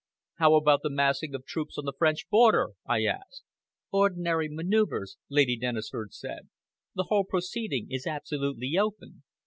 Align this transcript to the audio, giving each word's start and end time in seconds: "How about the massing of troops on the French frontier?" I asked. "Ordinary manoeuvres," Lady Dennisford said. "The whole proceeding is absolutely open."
"How 0.39 0.55
about 0.55 0.81
the 0.81 0.89
massing 0.89 1.35
of 1.35 1.45
troops 1.45 1.77
on 1.77 1.85
the 1.85 1.93
French 1.95 2.25
frontier?" 2.27 2.71
I 2.87 3.05
asked. 3.05 3.43
"Ordinary 3.91 4.49
manoeuvres," 4.49 5.17
Lady 5.29 5.55
Dennisford 5.59 6.11
said. 6.11 6.49
"The 6.95 7.03
whole 7.09 7.23
proceeding 7.23 7.85
is 7.91 8.07
absolutely 8.07 8.75
open." 8.79 9.21